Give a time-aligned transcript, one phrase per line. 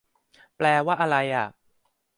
[0.57, 1.45] แปลว่าไรอ่ะ